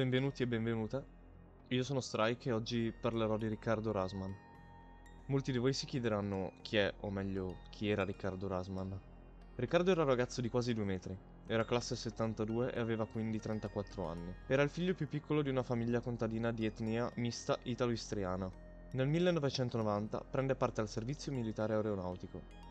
benvenuti 0.00 0.42
e 0.42 0.46
benvenute. 0.46 1.04
Io 1.68 1.82
sono 1.82 2.00
Strike 2.00 2.48
e 2.48 2.52
oggi 2.52 2.90
parlerò 2.90 3.36
di 3.36 3.48
Riccardo 3.48 3.92
Rasman. 3.92 4.34
Molti 5.26 5.52
di 5.52 5.58
voi 5.58 5.74
si 5.74 5.84
chiederanno 5.84 6.52
chi 6.62 6.78
è, 6.78 6.90
o 7.00 7.10
meglio, 7.10 7.58
chi 7.68 7.90
era 7.90 8.02
Riccardo 8.02 8.48
Rasman. 8.48 8.98
Riccardo 9.56 9.90
era 9.90 10.00
un 10.00 10.08
ragazzo 10.08 10.40
di 10.40 10.48
quasi 10.48 10.72
due 10.72 10.84
metri, 10.84 11.14
era 11.46 11.66
classe 11.66 11.96
72 11.96 12.72
e 12.72 12.80
aveva 12.80 13.04
quindi 13.04 13.38
34 13.40 14.06
anni. 14.06 14.34
Era 14.46 14.62
il 14.62 14.70
figlio 14.70 14.94
più 14.94 15.06
piccolo 15.06 15.42
di 15.42 15.50
una 15.50 15.62
famiglia 15.62 16.00
contadina 16.00 16.50
di 16.50 16.64
etnia 16.64 17.12
mista 17.16 17.58
italo-istriana. 17.64 18.50
Nel 18.92 19.06
1990 19.06 20.24
prende 20.30 20.54
parte 20.54 20.80
al 20.80 20.88
servizio 20.88 21.30
militare 21.30 21.74
aeronautico. 21.74 22.69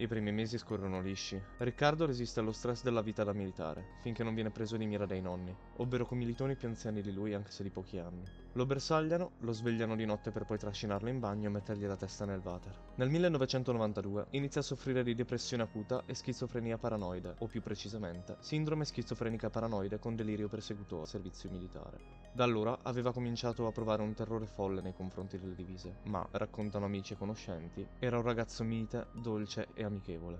I 0.00 0.06
primi 0.06 0.30
mesi 0.30 0.58
scorrono 0.58 1.00
lisci. 1.00 1.42
Riccardo 1.56 2.06
resiste 2.06 2.38
allo 2.38 2.52
stress 2.52 2.84
della 2.84 3.02
vita 3.02 3.24
da 3.24 3.32
militare, 3.32 3.96
finché 4.00 4.22
non 4.22 4.32
viene 4.32 4.50
preso 4.50 4.76
di 4.76 4.86
mira 4.86 5.06
dai 5.06 5.20
nonni, 5.20 5.52
ovvero 5.78 6.06
commilitoni 6.06 6.54
più 6.54 6.68
anziani 6.68 7.02
di 7.02 7.12
lui 7.12 7.34
anche 7.34 7.50
se 7.50 7.64
di 7.64 7.70
pochi 7.70 7.98
anni. 7.98 8.22
Lo 8.52 8.64
bersagliano, 8.64 9.32
lo 9.40 9.52
svegliano 9.52 9.96
di 9.96 10.04
notte 10.04 10.30
per 10.30 10.44
poi 10.44 10.56
trascinarlo 10.56 11.08
in 11.08 11.18
bagno 11.18 11.48
e 11.48 11.50
mettergli 11.50 11.84
la 11.84 11.96
testa 11.96 12.24
nel 12.24 12.40
water. 12.42 12.72
Nel 12.94 13.10
1992 13.10 14.26
inizia 14.30 14.60
a 14.60 14.64
soffrire 14.64 15.02
di 15.02 15.16
depressione 15.16 15.64
acuta 15.64 16.04
e 16.06 16.14
schizofrenia 16.14 16.78
paranoide, 16.78 17.34
o 17.38 17.46
più 17.46 17.60
precisamente, 17.60 18.36
sindrome 18.38 18.84
schizofrenica 18.84 19.50
paranoide 19.50 19.98
con 19.98 20.14
delirio 20.14 20.48
persecutore 20.48 21.02
al 21.02 21.08
servizio 21.08 21.50
militare. 21.50 21.98
Da 22.32 22.44
allora 22.44 22.78
aveva 22.82 23.12
cominciato 23.12 23.66
a 23.66 23.72
provare 23.72 24.02
un 24.02 24.14
terrore 24.14 24.46
folle 24.46 24.80
nei 24.80 24.94
confronti 24.94 25.38
delle 25.38 25.56
divise, 25.56 25.96
ma, 26.04 26.24
raccontano 26.30 26.84
amici 26.84 27.14
e 27.14 27.16
conoscenti, 27.16 27.86
era 27.98 28.16
un 28.16 28.22
ragazzo 28.22 28.62
mite, 28.62 29.08
dolce 29.12 29.68
e 29.74 29.86
amichevole. 29.88 30.38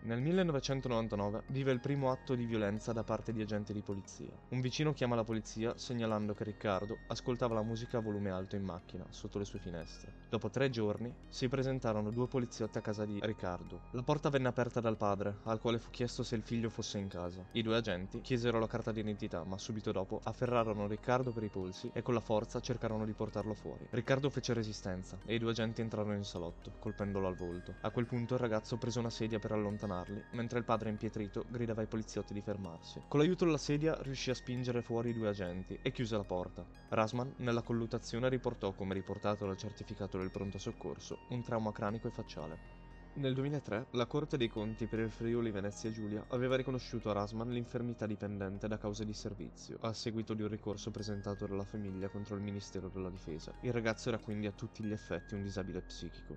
Nel 0.00 0.20
1999 0.20 1.42
vive 1.48 1.72
il 1.72 1.80
primo 1.80 2.12
atto 2.12 2.36
di 2.36 2.44
violenza 2.44 2.92
da 2.92 3.02
parte 3.02 3.32
di 3.32 3.42
agenti 3.42 3.72
di 3.72 3.82
polizia. 3.82 4.30
Un 4.50 4.60
vicino 4.60 4.92
chiama 4.92 5.16
la 5.16 5.24
polizia 5.24 5.76
segnalando 5.76 6.34
che 6.34 6.44
Riccardo 6.44 6.98
ascoltava 7.08 7.54
la 7.54 7.62
musica 7.62 7.98
a 7.98 8.00
volume 8.00 8.30
alto 8.30 8.54
in 8.54 8.62
macchina, 8.62 9.04
sotto 9.10 9.38
le 9.38 9.44
sue 9.44 9.58
finestre. 9.58 10.12
Dopo 10.28 10.50
tre 10.50 10.70
giorni 10.70 11.12
si 11.28 11.48
presentarono 11.48 12.10
due 12.10 12.28
poliziotti 12.28 12.78
a 12.78 12.80
casa 12.80 13.04
di 13.04 13.18
Riccardo. 13.20 13.80
La 13.90 14.04
porta 14.04 14.30
venne 14.30 14.46
aperta 14.46 14.80
dal 14.80 14.96
padre, 14.96 15.38
al 15.42 15.60
quale 15.60 15.80
fu 15.80 15.90
chiesto 15.90 16.22
se 16.22 16.36
il 16.36 16.42
figlio 16.42 16.70
fosse 16.70 16.98
in 16.98 17.08
casa. 17.08 17.44
I 17.52 17.62
due 17.62 17.76
agenti 17.76 18.20
chiesero 18.20 18.60
la 18.60 18.68
carta 18.68 18.92
d'identità, 18.92 19.42
ma 19.42 19.58
subito 19.58 19.90
dopo 19.90 20.20
afferrarono 20.22 20.86
Riccardo 20.86 21.32
per 21.32 21.42
i 21.42 21.48
polsi 21.48 21.90
e 21.92 22.02
con 22.02 22.14
la 22.14 22.20
forza 22.20 22.60
cercarono 22.60 23.04
di 23.04 23.12
portarlo 23.12 23.52
fuori. 23.52 23.88
Riccardo 23.90 24.30
fece 24.30 24.54
resistenza 24.54 25.18
e 25.26 25.34
i 25.34 25.38
due 25.38 25.50
agenti 25.50 25.80
entrarono 25.80 26.14
in 26.14 26.24
salotto, 26.24 26.74
colpendolo 26.78 27.26
al 27.26 27.34
volto. 27.34 27.74
A 27.80 27.90
quel 27.90 28.06
punto 28.06 28.34
il 28.34 28.40
ragazzo 28.40 28.76
prese 28.76 29.00
una 29.00 29.10
sedia 29.10 29.40
per 29.40 29.52
allontanarlo 29.52 29.87
allontanarli, 29.88 30.24
mentre 30.32 30.58
il 30.58 30.64
padre 30.64 30.90
impietrito 30.90 31.44
gridava 31.48 31.80
ai 31.80 31.86
poliziotti 31.86 32.34
di 32.34 32.40
fermarsi. 32.40 33.02
Con 33.08 33.20
l'aiuto 33.20 33.44
della 33.44 33.58
sedia 33.58 33.96
riuscì 34.02 34.30
a 34.30 34.34
spingere 34.34 34.82
fuori 34.82 35.10
i 35.10 35.14
due 35.14 35.28
agenti 35.28 35.78
e 35.82 35.90
chiuse 35.90 36.16
la 36.16 36.24
porta. 36.24 36.64
Rasman, 36.90 37.34
nella 37.38 37.62
colluttazione, 37.62 38.28
riportò, 38.28 38.72
come 38.72 38.94
riportato 38.94 39.46
dal 39.46 39.56
certificato 39.56 40.18
del 40.18 40.30
pronto 40.30 40.58
soccorso, 40.58 41.18
un 41.30 41.42
trauma 41.42 41.72
cranico 41.72 42.08
e 42.08 42.10
facciale. 42.10 42.86
Nel 43.14 43.34
2003 43.34 43.86
la 43.92 44.06
Corte 44.06 44.36
dei 44.36 44.48
Conti 44.48 44.86
per 44.86 45.00
il 45.00 45.10
Friuli 45.10 45.50
Venezia 45.50 45.90
Giulia 45.90 46.24
aveva 46.28 46.54
riconosciuto 46.54 47.10
a 47.10 47.14
Rasman 47.14 47.50
l'infermità 47.50 48.06
dipendente 48.06 48.68
da 48.68 48.78
cause 48.78 49.04
di 49.04 49.12
servizio, 49.12 49.78
a 49.80 49.92
seguito 49.92 50.34
di 50.34 50.42
un 50.42 50.48
ricorso 50.48 50.92
presentato 50.92 51.46
dalla 51.46 51.64
famiglia 51.64 52.10
contro 52.10 52.36
il 52.36 52.42
Ministero 52.42 52.88
della 52.88 53.10
Difesa. 53.10 53.52
Il 53.62 53.72
ragazzo 53.72 54.10
era 54.10 54.18
quindi 54.18 54.46
a 54.46 54.52
tutti 54.52 54.84
gli 54.84 54.92
effetti 54.92 55.34
un 55.34 55.42
disabile 55.42 55.80
psichico. 55.80 56.36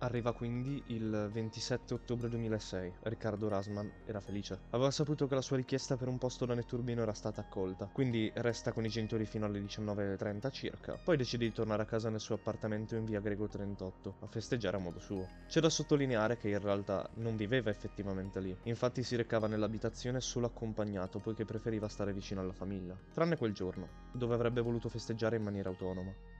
Arriva 0.00 0.34
quindi 0.34 0.82
il 0.88 1.30
27 1.32 1.94
ottobre 1.94 2.28
2006. 2.28 2.96
Riccardo 3.04 3.48
Rasman 3.48 3.90
era 4.04 4.20
felice. 4.20 4.60
Aveva 4.70 4.90
saputo 4.90 5.26
che 5.26 5.34
la 5.34 5.40
sua 5.40 5.56
richiesta 5.56 5.96
per 5.96 6.08
un 6.08 6.18
posto 6.18 6.44
da 6.44 6.54
netturbino 6.54 7.00
era 7.00 7.14
stata 7.14 7.40
accolta, 7.40 7.88
quindi 7.90 8.30
resta 8.34 8.72
con 8.72 8.84
i 8.84 8.90
genitori 8.90 9.24
fino 9.24 9.46
alle 9.46 9.58
19.30 9.60 10.50
circa. 10.50 10.98
Poi 11.02 11.16
decide 11.16 11.46
di 11.46 11.52
tornare 11.52 11.82
a 11.82 11.86
casa 11.86 12.10
nel 12.10 12.20
suo 12.20 12.34
appartamento 12.34 12.94
in 12.94 13.06
via 13.06 13.20
Grego 13.20 13.48
38, 13.48 14.16
a 14.20 14.26
festeggiare 14.26 14.76
a 14.76 14.80
modo 14.80 14.98
suo. 14.98 15.26
C'è 15.48 15.60
da 15.60 15.70
sottolineare 15.70 16.36
che 16.36 16.50
in 16.50 16.60
realtà 16.60 17.08
non 17.14 17.34
viveva 17.34 17.70
effettivamente 17.70 18.38
lì, 18.40 18.54
infatti 18.64 19.02
si 19.02 19.16
recava 19.16 19.46
nell'abitazione 19.46 20.20
solo 20.20 20.44
accompagnato 20.44 21.20
poiché 21.20 21.46
preferiva 21.46 21.88
stare 21.88 22.12
vicino 22.12 22.42
alla 22.42 22.52
famiglia. 22.52 22.94
Tranne 23.14 23.38
quel 23.38 23.54
giorno, 23.54 23.88
dove 24.12 24.34
avrebbe 24.34 24.60
voluto 24.60 24.90
festeggiare 24.90 25.36
in 25.36 25.42
maniera 25.42 25.70
autonoma. 25.70 26.35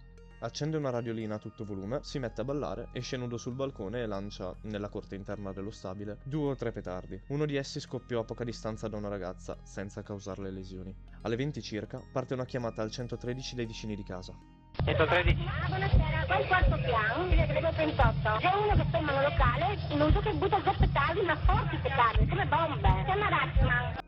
Accende 0.47 0.77
una 0.77 0.91
radiolina 0.91 1.35
a 1.35 1.39
tutto 1.39 1.65
volume, 1.65 1.99
si 2.05 2.21
mette 2.21 2.43
a 2.43 2.45
ballare, 2.45 2.91
esce 2.93 3.17
nudo 3.17 3.37
sul 3.37 3.55
balcone 3.55 4.03
e 4.03 4.07
lancia, 4.07 4.55
nella 4.63 4.89
corte 4.89 5.17
interna 5.17 5.53
dello 5.53 5.73
stabile, 5.73 6.19
due 6.23 6.51
o 6.51 6.55
tre 6.55 6.71
petardi. 6.71 7.21
Uno 7.31 7.47
di 7.47 7.57
essi 7.57 7.81
scoppiò 7.81 8.21
a 8.21 8.25
poca 8.25 8.45
distanza 8.45 8.87
da 8.87 8.97
una 8.97 9.09
ragazza, 9.09 9.57
senza 9.65 10.05
causarle 10.05 10.53
lesioni. 10.53 10.95
Alle 11.23 11.35
20 11.35 11.61
circa 11.61 12.01
parte 12.13 12.35
una 12.35 12.45
chiamata 12.45 12.81
al 12.81 12.93
113 12.93 13.57
dei 13.57 13.67
vicini 13.67 13.97
di 13.97 14.05
casa. 14.05 14.39
113. 14.85 15.47
Ah, 15.49 15.67
buonasera, 15.67 16.25
qua 16.27 16.39
il 16.39 16.47
quarto 16.47 16.77
piano, 16.77 17.27
via 17.27 17.47
Grego 17.47 17.73
38. 17.73 18.37
C'è 18.39 18.55
uno 18.55 18.77
che 18.77 18.85
sta 18.87 18.99
in 18.99 19.05
monolocale, 19.05 19.79
in 19.89 20.01
uso 20.01 20.21
che 20.21 20.33
butta 20.33 20.61
due 20.61 20.77
petardi, 20.79 21.23
ma 21.23 21.37
forti 21.39 21.77
petardi, 21.79 22.25
come 22.29 22.47
bombe. 22.47 23.03
Chiama 23.05 23.29
Ratman. 23.29 24.06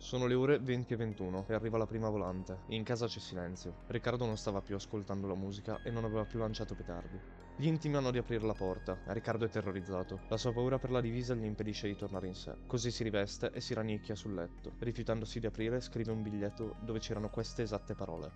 Sono 0.00 0.26
le 0.26 0.34
ore 0.34 0.60
20 0.60 0.94
e 0.94 0.96
21 0.96 1.44
e 1.48 1.54
arriva 1.54 1.76
la 1.76 1.84
prima 1.84 2.08
volante. 2.08 2.60
In 2.68 2.84
casa 2.84 3.08
c'è 3.08 3.18
silenzio. 3.18 3.78
Riccardo 3.88 4.24
non 4.24 4.36
stava 4.36 4.62
più 4.62 4.76
ascoltando 4.76 5.26
la 5.26 5.34
musica 5.34 5.82
e 5.82 5.90
non 5.90 6.04
aveva 6.04 6.24
più 6.24 6.38
lanciato 6.38 6.76
petardi. 6.76 7.18
Gli 7.56 7.66
intimano 7.66 8.12
di 8.12 8.18
aprire 8.18 8.46
la 8.46 8.54
porta. 8.54 8.96
Riccardo 9.06 9.44
è 9.44 9.48
terrorizzato. 9.48 10.20
La 10.28 10.36
sua 10.36 10.52
paura 10.52 10.78
per 10.78 10.92
la 10.92 11.00
divisa 11.00 11.34
gli 11.34 11.44
impedisce 11.44 11.88
di 11.88 11.96
tornare 11.96 12.28
in 12.28 12.34
sé. 12.36 12.54
Così 12.68 12.92
si 12.92 13.02
riveste 13.02 13.50
e 13.50 13.60
si 13.60 13.74
rannicchia 13.74 14.14
sul 14.14 14.34
letto. 14.34 14.74
Rifiutandosi 14.78 15.40
di 15.40 15.46
aprire, 15.46 15.80
scrive 15.80 16.12
un 16.12 16.22
biglietto 16.22 16.76
dove 16.78 17.00
c'erano 17.00 17.28
queste 17.28 17.62
esatte 17.62 17.96
parole. 17.96 18.30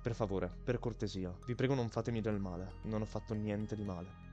Per 0.00 0.14
favore, 0.14 0.48
per 0.62 0.78
cortesia, 0.78 1.36
vi 1.44 1.56
prego 1.56 1.74
non 1.74 1.88
fatemi 1.88 2.20
del 2.20 2.38
male. 2.38 2.74
Non 2.84 3.02
ho 3.02 3.06
fatto 3.06 3.34
niente 3.34 3.74
di 3.74 3.82
male. 3.82 4.27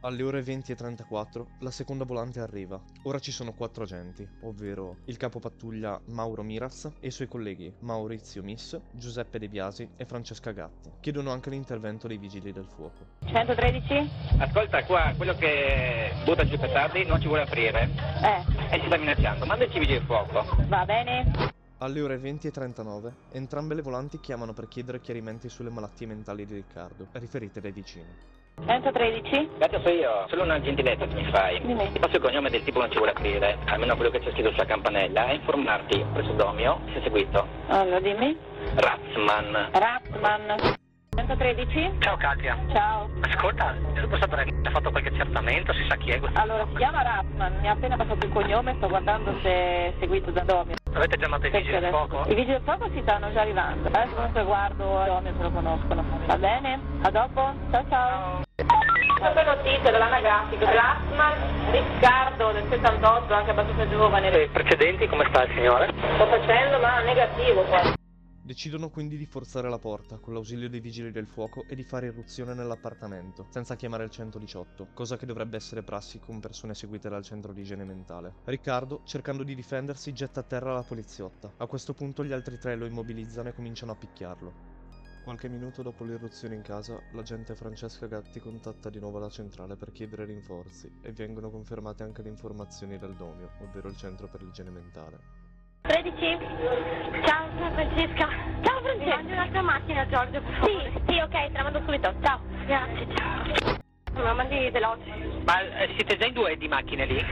Alle 0.00 0.22
ore 0.22 0.40
20.34 0.42 1.44
la 1.60 1.70
seconda 1.70 2.04
volante 2.04 2.38
arriva. 2.40 2.80
Ora 3.04 3.18
ci 3.18 3.32
sono 3.32 3.52
quattro 3.54 3.82
agenti, 3.82 4.28
ovvero 4.42 4.98
il 5.06 5.16
capo 5.16 5.40
pattuglia 5.40 5.98
Mauro 6.06 6.42
Miraz 6.42 6.84
e 7.00 7.08
i 7.08 7.10
suoi 7.10 7.26
colleghi 7.26 7.72
Maurizio 7.80 8.42
Miss, 8.42 8.78
Giuseppe 8.92 9.38
De 9.38 9.48
Biasi 9.48 9.88
e 9.96 10.04
Francesca 10.04 10.52
Gatti. 10.52 10.90
Chiedono 11.00 11.30
anche 11.32 11.50
l'intervento 11.50 12.06
dei 12.06 12.18
vigili 12.18 12.52
del 12.52 12.66
fuoco. 12.66 13.04
113? 13.24 14.10
Ascolta 14.38 14.84
qua, 14.84 15.12
quello 15.16 15.34
che 15.34 16.12
butta 16.24 16.44
giù 16.46 16.56
petardi 16.56 17.04
non 17.04 17.20
ci 17.20 17.26
vuole 17.26 17.42
aprire 17.42 17.88
Eh, 18.22 18.74
e 18.76 18.80
ci 18.80 18.86
sta 18.86 18.96
minacciando. 18.98 19.44
Manda 19.46 19.64
i 19.64 19.70
civili 19.70 19.94
del 19.94 20.02
fuoco. 20.04 20.44
va 20.68 20.84
bene. 20.84 21.54
Alle 21.78 22.00
ore 22.00 22.16
20.39 22.18 23.12
entrambe 23.32 23.74
le 23.74 23.82
volanti 23.82 24.20
chiamano 24.20 24.52
per 24.52 24.68
chiedere 24.68 25.00
chiarimenti 25.00 25.48
sulle 25.48 25.68
malattie 25.70 26.06
mentali 26.06 26.46
di 26.46 26.54
Riccardo, 26.54 27.08
riferite 27.12 27.60
dai 27.60 27.72
vicini. 27.72 28.08
113? 28.66 29.50
Grazie, 29.58 29.80
so 29.82 29.88
io. 29.90 30.26
Solo 30.28 30.42
una 30.42 30.60
gentilezza 30.60 31.06
che 31.06 31.14
mi 31.14 31.24
fai. 31.30 31.60
Dimmi. 31.60 31.92
Ti 31.92 31.98
passo 31.98 32.16
il 32.16 32.22
cognome 32.22 32.50
del 32.50 32.64
tipo 32.64 32.80
non 32.80 32.90
ci 32.90 32.96
vuole 32.96 33.12
aprire, 33.12 33.58
almeno 33.66 33.94
quello 33.94 34.10
che 34.10 34.18
c'è 34.18 34.30
scritto 34.32 34.50
sulla 34.50 34.64
campanella, 34.64 35.28
e 35.28 35.34
informarti 35.34 36.04
presso 36.12 36.32
Domio 36.32 36.80
se 36.92 37.00
seguito. 37.02 37.46
Allora, 37.68 38.00
dimmi. 38.00 38.36
Ratzman. 38.74 39.68
Ratman. 39.72 40.76
113? 41.16 41.96
Ciao 42.00 42.16
Katia. 42.16 42.56
Ciao. 42.72 43.08
Ascolta, 43.20 43.74
è 43.94 44.06
passato 44.06 44.34
ha 44.36 44.70
fatto 44.70 44.90
qualche 44.90 45.08
accertamento, 45.08 45.72
si 45.72 45.84
sa 45.88 45.96
chi 45.96 46.10
è. 46.10 46.20
Allora, 46.34 46.66
si 46.68 46.76
chiama 46.76 47.02
Ratman, 47.02 47.58
mi 47.60 47.68
ha 47.68 47.72
appena 47.72 47.96
passato 47.96 48.26
il 48.26 48.32
cognome, 48.32 48.74
sto 48.76 48.88
guardando 48.88 49.34
se 49.40 49.48
è 49.48 49.92
seguito 49.98 50.30
da 50.30 50.42
Domio. 50.42 50.74
Avete 50.92 51.16
chiamato 51.16 51.46
i 51.46 51.50
vigili 51.50 51.78
del 51.78 51.88
fuoco? 51.88 52.22
I 52.26 52.34
vigili 52.34 52.52
del 52.52 52.62
fuoco 52.62 52.90
si 52.92 53.00
stanno 53.00 53.32
già 53.32 53.40
arrivando. 53.40 53.88
Adesso 53.88 54.14
comunque 54.14 54.44
guardo 54.44 54.84
Domio 55.06 55.32
se 55.36 55.42
lo 55.42 55.50
conoscono. 55.50 56.04
Va 56.26 56.36
bene? 56.36 56.80
A 57.02 57.10
dopo? 57.10 57.54
Ciao 57.70 57.84
ciao. 57.88 58.44
Questa 59.18 59.42
notizia 59.42 59.90
dell'anagrafico 59.90 60.64
Ratman, 60.66 61.70
Riccardo 61.70 62.52
del 62.52 62.66
78, 62.68 63.32
anche 63.32 63.50
abbastanza 63.50 63.88
giovane. 63.88 64.30
E 64.30 64.48
precedenti, 64.48 65.06
come 65.06 65.26
sta 65.30 65.44
il 65.44 65.52
signore? 65.54 65.90
Sto 66.14 66.26
facendo 66.26 66.78
ma 66.78 67.00
negativo 67.00 67.62
qua. 67.62 67.95
Decidono 68.46 68.90
quindi 68.90 69.16
di 69.16 69.26
forzare 69.26 69.68
la 69.68 69.80
porta 69.80 70.18
con 70.18 70.32
l'ausilio 70.32 70.68
dei 70.68 70.78
vigili 70.78 71.10
del 71.10 71.26
fuoco 71.26 71.64
e 71.66 71.74
di 71.74 71.82
fare 71.82 72.06
irruzione 72.06 72.54
nell'appartamento, 72.54 73.48
senza 73.50 73.74
chiamare 73.74 74.04
il 74.04 74.10
118, 74.10 74.90
cosa 74.94 75.16
che 75.16 75.26
dovrebbe 75.26 75.56
essere 75.56 75.82
prassi 75.82 76.20
con 76.20 76.38
persone 76.38 76.72
seguite 76.72 77.08
dal 77.08 77.24
centro 77.24 77.52
di 77.52 77.62
igiene 77.62 77.82
mentale. 77.82 78.34
Riccardo, 78.44 79.00
cercando 79.02 79.42
di 79.42 79.56
difendersi, 79.56 80.12
getta 80.12 80.38
a 80.38 80.42
terra 80.44 80.72
la 80.72 80.84
poliziotta. 80.84 81.54
A 81.56 81.66
questo 81.66 81.92
punto 81.92 82.24
gli 82.24 82.30
altri 82.30 82.56
tre 82.56 82.76
lo 82.76 82.86
immobilizzano 82.86 83.48
e 83.48 83.52
cominciano 83.52 83.90
a 83.90 83.96
picchiarlo. 83.96 84.52
Qualche 85.24 85.48
minuto 85.48 85.82
dopo 85.82 86.04
l'irruzione 86.04 86.54
in 86.54 86.62
casa, 86.62 87.02
l'agente 87.14 87.56
Francesca 87.56 88.06
Gatti 88.06 88.38
contatta 88.38 88.90
di 88.90 89.00
nuovo 89.00 89.18
la 89.18 89.28
centrale 89.28 89.74
per 89.74 89.90
chiedere 89.90 90.24
rinforzi 90.24 90.88
e 91.02 91.10
vengono 91.10 91.50
confermate 91.50 92.04
anche 92.04 92.22
le 92.22 92.28
informazioni 92.28 92.96
del 92.96 93.16
Domio, 93.16 93.50
ovvero 93.62 93.88
il 93.88 93.96
centro 93.96 94.28
per 94.28 94.44
l'igiene 94.44 94.70
mentale. 94.70 95.45
13. 95.82 96.38
Ciao, 97.24 97.48
sono 97.56 97.70
Francesca. 97.72 98.28
Ciao 98.62 98.80
Francesca. 98.80 99.04
Mi 99.04 99.06
mandi 99.06 99.32
un'altra 99.32 99.62
macchina, 99.62 100.06
Giorgio, 100.08 100.40
per 100.40 100.54
favore. 100.60 100.92
Sì, 100.94 101.02
sì, 101.12 101.18
ok, 101.20 101.30
te 101.30 101.50
la 101.52 101.62
mando 101.62 101.80
subito. 101.84 102.14
Ciao. 102.22 102.40
Grazie, 102.66 103.06
ciao. 103.14 103.78
Me 104.12 104.22
la 104.22 104.32
mandi 104.32 104.70
veloce. 104.70 105.10
Ma 105.44 105.60
eh, 105.60 105.92
siete 105.96 106.16
già 106.16 106.26
in 106.26 106.32
due 106.32 106.56
di 106.56 106.68
macchine 106.68 107.04
lì? 107.04 107.24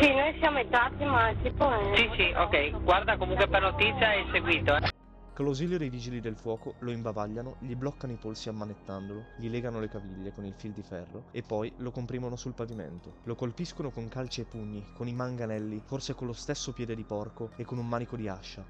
Sì, 0.00 0.12
noi 0.12 0.36
siamo 0.40 0.58
entrati, 0.58 1.04
ma 1.04 1.32
tipo... 1.42 1.70
È... 1.70 1.96
Sì, 1.96 2.10
sì, 2.16 2.32
ok. 2.36 2.82
Guarda 2.82 3.16
comunque 3.16 3.46
per 3.48 3.62
notizia 3.62 4.12
è 4.12 4.24
seguito, 4.32 4.76
eh. 4.76 4.99
Con 5.32 5.44
l'ausilio 5.44 5.78
dei 5.78 5.88
vigili 5.88 6.20
del 6.20 6.36
fuoco 6.36 6.74
lo 6.80 6.90
imbavagliano, 6.90 7.56
gli 7.60 7.74
bloccano 7.74 8.12
i 8.12 8.16
polsi 8.16 8.48
ammanettandolo, 8.48 9.26
gli 9.36 9.48
legano 9.48 9.80
le 9.80 9.88
caviglie 9.88 10.32
con 10.32 10.44
il 10.44 10.52
fil 10.54 10.72
di 10.72 10.82
ferro 10.82 11.26
e 11.30 11.42
poi 11.42 11.72
lo 11.78 11.90
comprimono 11.90 12.36
sul 12.36 12.52
pavimento. 12.52 13.14
Lo 13.22 13.36
colpiscono 13.36 13.90
con 13.90 14.08
calci 14.08 14.42
e 14.42 14.44
pugni, 14.44 14.84
con 14.92 15.08
i 15.08 15.14
manganelli, 15.14 15.80
forse 15.84 16.14
con 16.14 16.26
lo 16.26 16.34
stesso 16.34 16.72
piede 16.72 16.94
di 16.94 17.04
porco 17.04 17.50
e 17.56 17.64
con 17.64 17.78
un 17.78 17.88
manico 17.88 18.16
di 18.16 18.28
ascia. 18.28 18.62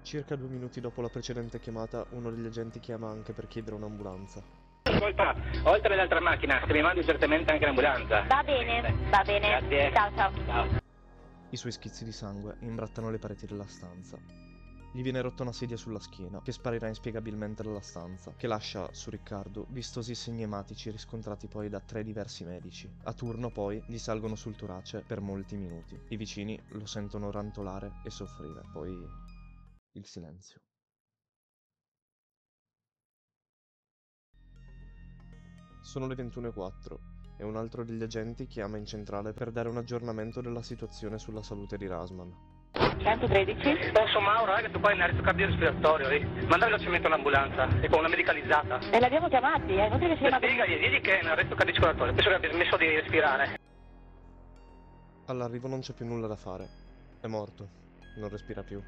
Circa 0.00 0.36
due 0.36 0.48
minuti 0.48 0.80
dopo 0.80 1.02
la 1.02 1.08
precedente 1.08 1.58
chiamata, 1.58 2.06
uno 2.10 2.30
degli 2.30 2.46
agenti 2.46 2.78
chiama 2.78 3.10
anche 3.10 3.32
per 3.32 3.48
chiedere 3.48 3.74
un'ambulanza. 3.74 4.40
Ascolta, 4.84 5.34
oltre 5.64 5.94
all'altra 5.94 6.20
macchina, 6.20 6.62
se 6.64 6.72
mi 6.72 6.80
mandi 6.80 7.04
certamente 7.04 7.52
anche 7.52 7.66
l'ambulanza. 7.66 8.24
Va 8.28 8.42
bene, 8.44 8.94
va 9.10 9.22
bene. 9.22 9.48
Grazie. 9.48 9.92
Ciao, 9.92 10.10
ciao. 10.14 10.32
Ciao. 10.46 10.80
I 11.50 11.56
suoi 11.56 11.72
schizzi 11.72 12.04
di 12.04 12.12
sangue 12.12 12.56
imbrattano 12.60 13.10
le 13.10 13.18
pareti 13.18 13.46
della 13.46 13.66
stanza. 13.66 14.45
Gli 14.96 15.02
viene 15.02 15.20
rotta 15.20 15.42
una 15.42 15.52
sedia 15.52 15.76
sulla 15.76 16.00
schiena, 16.00 16.40
che 16.40 16.52
sparirà 16.52 16.88
inspiegabilmente 16.88 17.62
dalla 17.62 17.82
stanza, 17.82 18.32
che 18.34 18.46
lascia 18.46 18.90
su 18.94 19.10
Riccardo 19.10 19.66
vistosi 19.68 20.14
segni 20.14 20.40
ematici 20.40 20.90
riscontrati 20.90 21.48
poi 21.48 21.68
da 21.68 21.80
tre 21.80 22.02
diversi 22.02 22.44
medici. 22.44 22.90
A 23.02 23.12
turno 23.12 23.50
poi 23.50 23.84
gli 23.86 23.98
salgono 23.98 24.36
sul 24.36 24.56
torace 24.56 25.04
per 25.06 25.20
molti 25.20 25.56
minuti. 25.56 26.00
I 26.08 26.16
vicini 26.16 26.58
lo 26.68 26.86
sentono 26.86 27.30
rantolare 27.30 28.00
e 28.04 28.08
soffrire, 28.08 28.62
poi 28.72 28.96
il 29.92 30.06
silenzio. 30.06 30.62
Sono 35.82 36.06
le 36.06 36.14
21.04 36.14 37.36
e 37.36 37.44
un 37.44 37.56
altro 37.56 37.84
degli 37.84 38.02
agenti 38.02 38.46
chiama 38.46 38.78
in 38.78 38.86
centrale 38.86 39.34
per 39.34 39.52
dare 39.52 39.68
un 39.68 39.76
aggiornamento 39.76 40.40
della 40.40 40.62
situazione 40.62 41.18
sulla 41.18 41.42
salute 41.42 41.76
di 41.76 41.86
Rasman. 41.86 42.55
113? 42.98 43.90
Posso 43.92 44.20
Mauro, 44.20 44.56
eh, 44.56 44.62
che 44.62 44.70
tu 44.70 44.80
poi 44.80 44.94
in 44.94 45.02
arresto 45.02 45.22
cardiorespiratorio, 45.22 46.08
eh. 46.08 46.26
Manda 46.46 46.66
velocemente 46.66 47.06
un'ambulanza, 47.06 47.68
e 47.80 47.88
con 47.88 48.00
una 48.00 48.08
medicalizzata. 48.08 48.78
E 48.90 49.00
l'abbiamo 49.00 49.28
chiamati, 49.28 49.76
eh? 49.76 49.88
Non 49.88 49.98
che 49.98 50.08
si 50.10 50.16
chiama... 50.16 50.36
Spiegagli, 50.36 50.78
digli 50.78 51.00
che 51.00 51.18
è 51.18 51.22
in 51.22 51.28
arresto 51.28 51.54
cardiorespiratorio, 51.54 52.12
penso 52.14 52.28
che 52.28 52.34
abbia 52.34 52.52
smesso 52.52 52.76
di 52.76 52.86
respirare. 52.86 53.58
All'arrivo 55.26 55.68
non 55.68 55.80
c'è 55.80 55.92
più 55.92 56.06
nulla 56.06 56.26
da 56.26 56.36
fare. 56.36 56.68
È 57.20 57.26
morto. 57.26 57.68
Non 58.16 58.28
respira 58.28 58.62
più. 58.62 58.80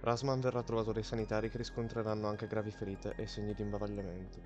Rasman 0.00 0.40
verrà 0.40 0.62
trovato 0.62 0.92
dai 0.92 1.02
sanitari 1.02 1.50
che 1.50 1.56
riscontreranno 1.56 2.28
anche 2.28 2.46
gravi 2.46 2.70
ferite 2.70 3.14
e 3.16 3.26
segni 3.26 3.54
di 3.54 3.62
imbavagliamento. 3.62 4.38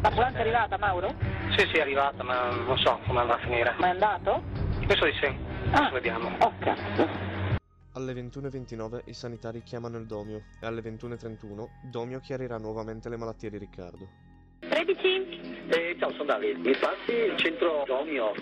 L'ambulanza 0.00 0.38
è 0.38 0.40
arrivata, 0.40 0.78
Mauro? 0.78 1.14
Sì, 1.56 1.66
sì, 1.66 1.76
è 1.76 1.80
arrivata, 1.80 2.22
ma 2.22 2.50
non 2.50 2.78
so 2.78 2.98
come 3.06 3.20
andrà 3.20 3.36
a 3.36 3.38
finire. 3.40 3.74
Ma 3.78 3.88
è 3.88 3.90
andato? 3.90 4.42
Penso 4.86 5.04
di 5.04 5.12
sì. 5.20 5.26
Ah. 5.26 5.76
Adesso 5.76 5.92
vediamo. 5.92 6.30
Oh, 6.38 6.52
cazzo. 6.58 7.31
Alle 7.94 8.14
21.29 8.14 9.02
i 9.06 9.12
sanitari 9.12 9.62
chiamano 9.62 9.98
il 9.98 10.06
Domio 10.06 10.44
e 10.60 10.66
alle 10.66 10.80
21.31 10.80 11.90
Domio 11.90 12.20
chiarirà 12.20 12.56
nuovamente 12.56 13.10
le 13.10 13.18
malattie 13.18 13.50
di 13.50 13.58
Riccardo. 13.58 14.08
13? 14.60 15.40
Eh, 15.68 15.96
ciao, 15.98 16.10
sono 16.12 16.24
Davide. 16.24 16.58
Mi 16.58 16.76
passi 16.76 17.12
il 17.12 17.36
centro 17.36 17.84
Domio? 17.86 18.32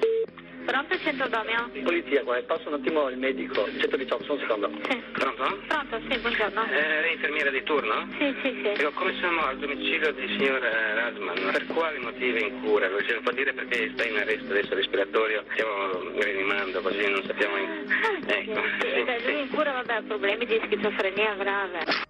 Pronto 0.70 0.96
centro 0.98 1.26
Domio? 1.26 1.68
Polizia, 1.82 2.22
qua, 2.22 2.40
passo 2.46 2.68
un 2.68 2.74
attimo 2.74 3.08
il 3.08 3.18
medico. 3.18 3.66
118, 3.76 4.22
solo 4.22 4.34
un 4.34 4.40
secondo. 4.40 4.70
Sì. 4.88 5.02
Pronto? 5.10 5.58
Pronto, 5.66 6.00
sì, 6.08 6.16
buongiorno. 6.20 6.64
Eh, 6.70 7.00
lei 7.00 7.12
infermiera 7.14 7.50
di 7.50 7.60
turno? 7.64 8.06
Sì, 8.16 8.32
sì, 8.40 8.60
sì. 8.62 8.72
Dico, 8.76 8.92
come 8.92 9.12
siamo 9.18 9.40
al 9.42 9.58
domicilio 9.58 10.12
del 10.12 10.28
signor 10.28 10.64
eh, 10.64 10.94
Rasman? 10.94 11.50
Per 11.50 11.66
quali 11.66 11.98
motivi 11.98 12.38
è 12.38 12.46
in 12.46 12.62
cura? 12.62 12.88
Ce 13.02 13.14
lo 13.14 13.20
può 13.20 13.32
dire 13.32 13.52
perché 13.52 13.90
sta 13.94 14.04
in 14.06 14.16
arresto 14.16 14.52
adesso 14.52 14.74
respiratorio? 14.76 15.42
Stiamo 15.54 16.08
rianimando 16.20 16.80
così 16.82 17.10
non 17.10 17.22
sappiamo... 17.26 17.56
in- 17.56 17.68
Ah, 17.90 18.32
Ecco, 18.32 18.62
sì, 18.80 18.86
sì, 18.94 19.02
beh, 19.02 19.20
lui 19.24 19.34
sì. 19.34 19.40
in 19.40 19.50
cura 19.50 19.72
vabbè, 19.72 19.92
ha 19.94 20.02
problemi 20.06 20.46
di 20.46 20.60
schizofrenia 20.66 21.34
grave. 21.34 22.08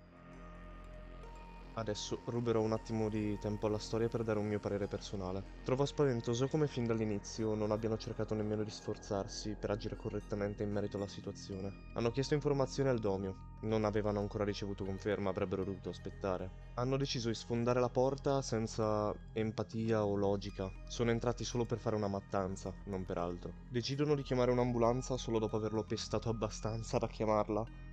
Adesso 1.80 2.20
ruberò 2.26 2.60
un 2.60 2.72
attimo 2.72 3.08
di 3.08 3.38
tempo 3.38 3.66
alla 3.66 3.78
storia 3.78 4.06
per 4.06 4.22
dare 4.22 4.38
un 4.38 4.46
mio 4.46 4.60
parere 4.60 4.86
personale. 4.86 5.42
Trovo 5.64 5.86
spaventoso 5.86 6.46
come 6.46 6.66
fin 6.66 6.84
dall'inizio 6.84 7.54
non 7.54 7.70
abbiano 7.70 7.96
cercato 7.96 8.34
nemmeno 8.34 8.62
di 8.62 8.70
sforzarsi 8.70 9.56
per 9.58 9.70
agire 9.70 9.96
correttamente 9.96 10.62
in 10.62 10.70
merito 10.70 10.98
alla 10.98 11.08
situazione. 11.08 11.72
Hanno 11.94 12.10
chiesto 12.10 12.34
informazioni 12.34 12.90
al 12.90 12.98
Domio, 12.98 13.34
non 13.62 13.86
avevano 13.86 14.20
ancora 14.20 14.44
ricevuto 14.44 14.84
conferma, 14.84 15.30
avrebbero 15.30 15.64
dovuto 15.64 15.88
aspettare. 15.88 16.50
Hanno 16.74 16.98
deciso 16.98 17.28
di 17.28 17.34
sfondare 17.34 17.80
la 17.80 17.88
porta 17.88 18.42
senza 18.42 19.14
empatia 19.32 20.04
o 20.04 20.16
logica. 20.16 20.70
Sono 20.86 21.10
entrati 21.10 21.44
solo 21.44 21.64
per 21.64 21.78
fare 21.78 21.96
una 21.96 22.08
mattanza, 22.08 22.74
non 22.84 23.06
per 23.06 23.16
altro. 23.16 23.54
Decidono 23.70 24.14
di 24.14 24.22
chiamare 24.22 24.50
un'ambulanza 24.50 25.16
solo 25.16 25.38
dopo 25.38 25.56
averlo 25.56 25.82
pestato 25.84 26.28
abbastanza 26.28 26.98
da 26.98 27.06
chiamarla 27.06 27.89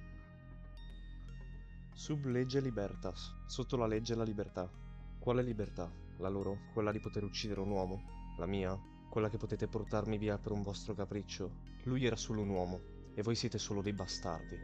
Sub 1.97 2.25
legge 2.25 2.61
libertas. 2.61 3.33
Sotto 3.47 3.75
la 3.75 3.88
legge 3.88 4.13
la 4.13 4.23
libertà. 4.23 4.69
Quale 5.17 5.41
libertà? 5.41 5.91
La 6.19 6.29
loro? 6.29 6.59
Quella 6.71 6.91
di 6.91 6.99
poter 6.99 7.23
uccidere 7.23 7.59
un 7.59 7.71
uomo? 7.71 8.35
La 8.38 8.45
mia? 8.45 8.79
Quella 9.09 9.29
che 9.29 9.38
potete 9.38 9.67
portarmi 9.67 10.19
via 10.19 10.38
per 10.38 10.51
un 10.51 10.61
vostro 10.61 10.94
capriccio? 10.94 11.49
Lui 11.85 12.05
era 12.05 12.15
solo 12.15 12.41
un 12.41 12.49
uomo, 12.49 12.81
e 13.15 13.23
voi 13.23 13.33
siete 13.33 13.57
solo 13.57 13.81
dei 13.81 13.94
bastardi. 13.94 14.59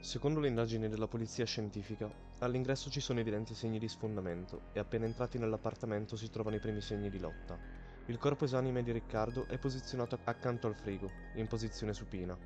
Secondo 0.00 0.40
le 0.40 0.48
indagini 0.48 0.88
della 0.88 1.06
polizia 1.06 1.44
scientifica, 1.44 2.12
all'ingresso 2.40 2.90
ci 2.90 2.98
sono 2.98 3.20
evidenti 3.20 3.54
segni 3.54 3.78
di 3.78 3.88
sfondamento 3.88 4.62
e 4.72 4.80
appena 4.80 5.04
entrati 5.04 5.38
nell'appartamento 5.38 6.16
si 6.16 6.28
trovano 6.28 6.56
i 6.56 6.60
primi 6.60 6.80
segni 6.80 7.08
di 7.08 7.20
lotta. 7.20 7.56
Il 8.06 8.18
corpo 8.18 8.46
esanime 8.46 8.82
di 8.82 8.90
Riccardo 8.90 9.46
è 9.46 9.58
posizionato 9.58 10.18
accanto 10.24 10.66
al 10.66 10.74
frigo, 10.74 11.08
in 11.36 11.46
posizione 11.46 11.92
supina. 11.92 12.36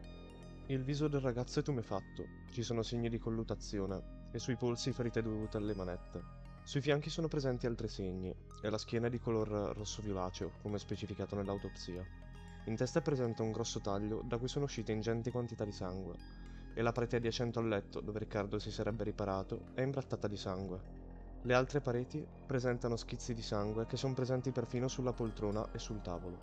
Il 0.69 0.82
viso 0.82 1.08
del 1.08 1.20
ragazzo 1.20 1.61
è 1.61 1.62
tumefatto, 1.62 2.26
ci 2.50 2.62
sono 2.62 2.82
segni 2.82 3.11
di 3.11 3.19
collutazione 3.19 4.28
e 4.32 4.38
sui 4.38 4.56
polsi 4.56 4.93
ferite 4.93 5.20
dovute 5.20 5.58
alle 5.58 5.75
manette. 5.75 6.22
Sui 6.64 6.81
fianchi 6.81 7.11
sono 7.11 7.28
presenti 7.28 7.66
altri 7.66 7.87
segni 7.87 8.34
e 8.62 8.70
la 8.70 8.78
schiena 8.78 9.08
è 9.08 9.11
di 9.11 9.19
color 9.19 9.76
rosso 9.76 10.00
violaceo, 10.00 10.52
come 10.62 10.78
specificato 10.78 11.37
nell'autopsia. 11.37 12.02
In 12.64 12.76
testa 12.76 13.00
è 13.00 13.02
presente 13.02 13.43
un 13.43 13.52
grosso 13.52 13.82
taglio 13.82 14.22
da 14.25 14.38
cui 14.38 14.49
sono 14.49 14.64
uscite 14.64 14.90
ingenti 14.90 15.31
quantità 15.31 15.66
di 15.66 15.72
sangue 15.72 16.14
e 16.72 16.81
la 16.81 16.93
parete 16.93 17.17
adiacente 17.17 17.58
al 17.58 17.69
letto, 17.69 18.00
dove 18.00 18.20
Riccardo 18.20 18.58
si 18.58 18.70
sarebbe 18.70 19.05
riparato, 19.05 19.67
è 19.75 19.82
imbrattata 19.82 20.28
di 20.28 20.36
sangue. 20.38 20.81
Le 21.43 21.53
altre 21.53 21.82
pareti 21.82 22.27
presentano 22.46 22.96
schizzi 22.96 23.34
di 23.34 23.43
sangue 23.43 23.84
che 23.84 23.98
sono 23.98 24.15
presenti 24.15 24.50
perfino 24.50 24.88
sulla 24.88 25.12
poltrona 25.12 25.70
e 25.72 25.79
sul 25.79 26.00
tavolo. 26.00 26.38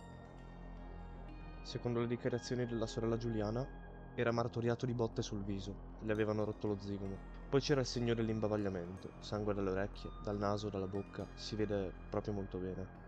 Secondo 1.64 1.98
le 1.98 2.06
dichiarazioni 2.06 2.66
della 2.66 2.86
sorella 2.86 3.16
Giuliana, 3.16 3.90
era 4.14 4.30
martoriato 4.30 4.86
di 4.86 4.92
botte 4.92 5.22
sul 5.22 5.42
viso, 5.42 5.74
gli 6.00 6.10
avevano 6.10 6.44
rotto 6.44 6.66
lo 6.68 6.76
zigomo. 6.78 7.16
Poi 7.48 7.60
c'era 7.60 7.80
il 7.80 7.86
segno 7.86 8.14
dell'imbavagliamento, 8.14 9.10
sangue 9.20 9.54
dalle 9.54 9.70
orecchie, 9.70 10.10
dal 10.22 10.38
naso, 10.38 10.68
dalla 10.68 10.86
bocca, 10.86 11.26
si 11.34 11.54
vede 11.56 11.92
proprio 12.08 12.32
molto 12.32 12.58
bene. 12.58 13.00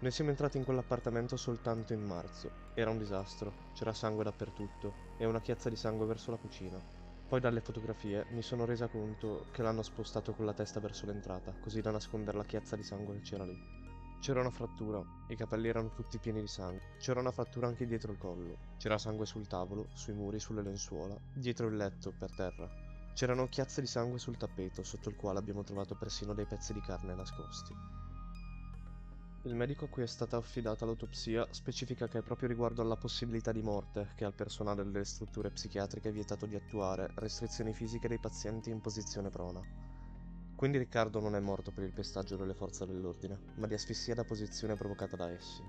Noi 0.00 0.10
siamo 0.10 0.30
entrati 0.30 0.58
in 0.58 0.64
quell'appartamento 0.64 1.36
soltanto 1.36 1.92
in 1.92 2.02
marzo. 2.02 2.50
Era 2.74 2.90
un 2.90 2.98
disastro, 2.98 3.52
c'era 3.74 3.92
sangue 3.92 4.24
dappertutto 4.24 4.92
e 5.16 5.24
una 5.26 5.40
chiazza 5.40 5.68
di 5.68 5.76
sangue 5.76 6.06
verso 6.06 6.30
la 6.30 6.38
cucina. 6.38 6.80
Poi 7.28 7.40
dalle 7.40 7.60
fotografie 7.60 8.26
mi 8.30 8.42
sono 8.42 8.64
resa 8.64 8.88
conto 8.88 9.46
che 9.52 9.62
l'hanno 9.62 9.82
spostato 9.82 10.32
con 10.34 10.44
la 10.44 10.52
testa 10.52 10.80
verso 10.80 11.06
l'entrata, 11.06 11.54
così 11.60 11.80
da 11.80 11.90
nascondere 11.90 12.36
la 12.36 12.44
chiazza 12.44 12.76
di 12.76 12.82
sangue 12.82 13.14
che 13.14 13.20
c'era 13.20 13.44
lì. 13.44 13.81
C'era 14.22 14.38
una 14.38 14.50
frattura, 14.50 15.04
i 15.30 15.34
capelli 15.34 15.66
erano 15.66 15.90
tutti 15.90 16.20
pieni 16.20 16.42
di 16.42 16.46
sangue. 16.46 16.94
C'era 17.00 17.18
una 17.18 17.32
frattura 17.32 17.66
anche 17.66 17.86
dietro 17.86 18.12
il 18.12 18.18
collo. 18.18 18.56
C'era 18.76 18.96
sangue 18.96 19.26
sul 19.26 19.48
tavolo, 19.48 19.88
sui 19.94 20.12
muri, 20.12 20.38
sulle 20.38 20.62
lenzuola, 20.62 21.18
dietro 21.34 21.66
il 21.66 21.74
letto, 21.74 22.14
per 22.16 22.32
terra. 22.32 22.70
C'erano 23.14 23.48
chiazze 23.48 23.80
di 23.80 23.88
sangue 23.88 24.20
sul 24.20 24.36
tappeto, 24.36 24.84
sotto 24.84 25.08
il 25.08 25.16
quale 25.16 25.40
abbiamo 25.40 25.64
trovato 25.64 25.96
persino 25.96 26.34
dei 26.34 26.46
pezzi 26.46 26.72
di 26.72 26.80
carne 26.82 27.16
nascosti. 27.16 27.74
Il 29.42 29.56
medico 29.56 29.86
a 29.86 29.88
cui 29.88 30.04
è 30.04 30.06
stata 30.06 30.36
affidata 30.36 30.84
l'autopsia 30.84 31.44
specifica 31.50 32.06
che 32.06 32.18
è 32.18 32.22
proprio 32.22 32.46
riguardo 32.46 32.80
alla 32.80 32.94
possibilità 32.94 33.50
di 33.50 33.60
morte 33.60 34.12
che 34.14 34.24
al 34.24 34.34
personale 34.34 34.84
delle 34.84 35.04
strutture 35.04 35.50
psichiatriche 35.50 36.10
è 36.10 36.12
vietato 36.12 36.46
di 36.46 36.54
attuare 36.54 37.10
restrizioni 37.16 37.74
fisiche 37.74 38.06
dei 38.06 38.20
pazienti 38.20 38.70
in 38.70 38.80
posizione 38.80 39.30
prona. 39.30 39.81
Quindi 40.62 40.78
Riccardo 40.78 41.18
non 41.18 41.34
è 41.34 41.40
morto 41.40 41.72
per 41.72 41.82
il 41.82 41.92
pestaggio 41.92 42.36
delle 42.36 42.54
forze 42.54 42.86
dell'ordine, 42.86 43.36
ma 43.56 43.66
di 43.66 43.74
asfissia 43.74 44.14
da 44.14 44.22
posizione 44.22 44.76
provocata 44.76 45.16
da 45.16 45.28
essi. 45.28 45.60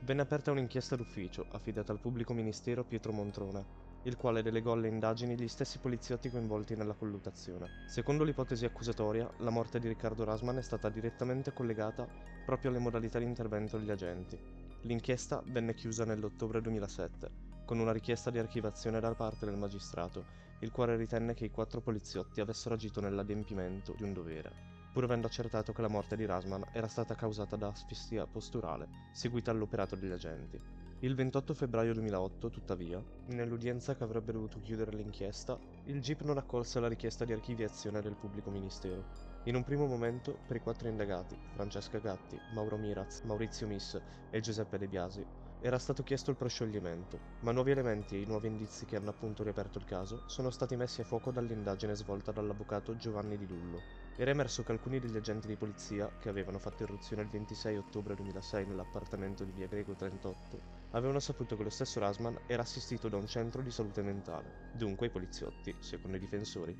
Venne 0.00 0.22
aperta 0.22 0.50
un'inchiesta 0.50 0.96
d'ufficio 0.96 1.44
affidata 1.50 1.92
al 1.92 2.00
pubblico 2.00 2.32
ministero 2.32 2.84
Pietro 2.84 3.12
Montrone, 3.12 3.66
il 4.04 4.16
quale 4.16 4.40
delegò 4.40 4.72
alle 4.72 4.88
indagini 4.88 5.38
gli 5.38 5.46
stessi 5.46 5.78
poliziotti 5.78 6.30
coinvolti 6.30 6.74
nella 6.74 6.94
collutazione. 6.94 7.68
Secondo 7.86 8.24
l'ipotesi 8.24 8.64
accusatoria, 8.64 9.30
la 9.40 9.50
morte 9.50 9.78
di 9.78 9.88
Riccardo 9.88 10.24
Rasman 10.24 10.56
è 10.56 10.62
stata 10.62 10.88
direttamente 10.88 11.52
collegata 11.52 12.08
proprio 12.46 12.70
alle 12.70 12.80
modalità 12.80 13.18
di 13.18 13.26
intervento 13.26 13.76
degli 13.76 13.90
agenti. 13.90 14.40
L'inchiesta 14.84 15.42
venne 15.48 15.74
chiusa 15.74 16.06
nell'ottobre 16.06 16.62
2007, 16.62 17.30
con 17.66 17.78
una 17.78 17.92
richiesta 17.92 18.30
di 18.30 18.38
archivazione 18.38 19.00
da 19.00 19.14
parte 19.14 19.44
del 19.44 19.58
magistrato, 19.58 20.45
il 20.60 20.70
quale 20.70 20.96
ritenne 20.96 21.34
che 21.34 21.44
i 21.44 21.50
quattro 21.50 21.80
poliziotti 21.80 22.40
avessero 22.40 22.74
agito 22.74 23.00
nell'adempimento 23.00 23.92
di 23.94 24.02
un 24.02 24.12
dovere. 24.12 24.74
pur 24.96 25.04
avendo 25.04 25.26
accertato 25.26 25.74
che 25.74 25.82
la 25.82 25.88
morte 25.88 26.16
di 26.16 26.24
Rasman 26.24 26.64
era 26.72 26.86
stata 26.88 27.14
causata 27.14 27.56
da 27.56 27.68
asfissia 27.68 28.26
posturale, 28.26 28.88
seguita 29.10 29.50
all'operato 29.50 29.94
degli 29.94 30.10
agenti. 30.10 30.58
Il 31.00 31.14
28 31.14 31.52
febbraio 31.52 31.92
2008, 31.92 32.48
tuttavia, 32.48 33.04
nell'udienza 33.26 33.94
che 33.94 34.02
avrebbe 34.02 34.32
dovuto 34.32 34.58
chiudere 34.60 34.96
l'inchiesta, 34.96 35.60
il 35.84 36.00
GIP 36.00 36.22
non 36.22 36.38
accolse 36.38 36.80
la 36.80 36.88
richiesta 36.88 37.26
di 37.26 37.34
archiviazione 37.34 38.00
del 38.00 38.16
pubblico 38.16 38.48
ministero. 38.50 39.04
In 39.42 39.54
un 39.56 39.64
primo 39.64 39.84
momento, 39.86 40.40
per 40.46 40.56
i 40.56 40.60
quattro 40.60 40.88
indagati, 40.88 41.38
Francesca 41.52 41.98
Gatti, 41.98 42.40
Mauro 42.46 42.78
Miraz, 42.78 43.20
Maurizio 43.24 43.66
Miss 43.66 44.00
e 44.30 44.40
Giuseppe 44.40 44.78
De 44.78 44.88
Biasi, 44.88 45.26
era 45.60 45.78
stato 45.78 46.02
chiesto 46.02 46.30
il 46.30 46.36
proscioglimento, 46.36 47.18
ma 47.40 47.52
nuovi 47.52 47.70
elementi 47.70 48.16
e 48.16 48.20
i 48.20 48.26
nuovi 48.26 48.46
indizi 48.46 48.84
che 48.84 48.96
hanno 48.96 49.10
appunto 49.10 49.42
riaperto 49.42 49.78
il 49.78 49.84
caso 49.84 50.22
sono 50.26 50.50
stati 50.50 50.76
messi 50.76 51.00
a 51.00 51.04
fuoco 51.04 51.30
dall'indagine 51.30 51.94
svolta 51.94 52.30
dall'avvocato 52.30 52.96
Giovanni 52.96 53.36
Di 53.36 53.46
Lullo, 53.46 53.82
era 54.18 54.30
emerso 54.30 54.62
che 54.62 54.72
alcuni 54.72 54.98
degli 54.98 55.16
agenti 55.16 55.46
di 55.46 55.56
polizia, 55.56 56.10
che 56.18 56.30
avevano 56.30 56.58
fatto 56.58 56.82
irruzione 56.82 57.22
il 57.22 57.28
26 57.28 57.76
ottobre 57.76 58.14
2006 58.14 58.66
nell'appartamento 58.66 59.44
di 59.44 59.52
via 59.52 59.66
Grego 59.66 59.94
38, 59.94 60.60
avevano 60.92 61.20
saputo 61.20 61.56
che 61.56 61.62
lo 61.62 61.70
stesso 61.70 62.00
Rasman 62.00 62.38
era 62.46 62.62
assistito 62.62 63.08
da 63.08 63.16
un 63.16 63.26
centro 63.26 63.60
di 63.60 63.70
salute 63.70 64.02
mentale. 64.02 64.70
Dunque 64.72 65.08
i 65.08 65.10
poliziotti, 65.10 65.74
secondo 65.80 66.16
i 66.16 66.20
difensori, 66.20 66.74